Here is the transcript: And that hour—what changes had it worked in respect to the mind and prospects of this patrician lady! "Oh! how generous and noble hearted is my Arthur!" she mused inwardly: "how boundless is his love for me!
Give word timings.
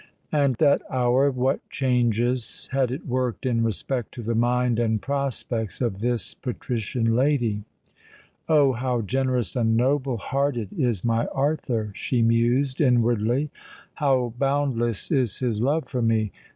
And 0.31 0.55
that 0.55 0.81
hour—what 0.89 1.69
changes 1.69 2.67
had 2.71 2.89
it 2.89 3.05
worked 3.05 3.45
in 3.45 3.63
respect 3.63 4.11
to 4.15 4.23
the 4.23 4.33
mind 4.33 4.79
and 4.79 4.99
prospects 4.99 5.79
of 5.79 5.99
this 5.99 6.33
patrician 6.33 7.15
lady! 7.15 7.65
"Oh! 8.49 8.71
how 8.73 9.01
generous 9.01 9.55
and 9.55 9.77
noble 9.77 10.17
hearted 10.17 10.69
is 10.73 11.05
my 11.05 11.27
Arthur!" 11.27 11.91
she 11.93 12.23
mused 12.23 12.81
inwardly: 12.81 13.51
"how 13.93 14.33
boundless 14.39 15.11
is 15.11 15.37
his 15.37 15.61
love 15.61 15.85
for 15.87 16.01
me! 16.01 16.31